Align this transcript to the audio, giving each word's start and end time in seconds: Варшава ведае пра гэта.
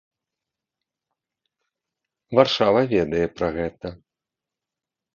Варшава 2.41 2.81
ведае 2.97 3.23
пра 3.39 3.47
гэта. 3.63 3.87